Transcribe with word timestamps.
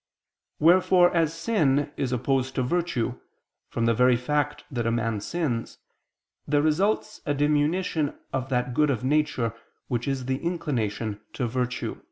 Wherefore 0.57 1.15
as 1.15 1.31
sin 1.31 1.91
is 1.95 2.11
opposed 2.11 2.55
to 2.55 2.63
virtue, 2.63 3.19
from 3.69 3.85
the 3.85 3.93
very 3.93 4.15
fact 4.15 4.63
that 4.71 4.87
a 4.87 4.91
man 4.91 5.19
sins, 5.21 5.77
there 6.47 6.63
results 6.63 7.21
a 7.27 7.35
diminution 7.35 8.17
of 8.33 8.49
that 8.49 8.73
good 8.73 8.89
of 8.89 9.03
nature, 9.03 9.53
which 9.89 10.07
is 10.07 10.25
the 10.25 10.39
inclination 10.39 11.21
to 11.33 11.45
virtue. 11.45 11.99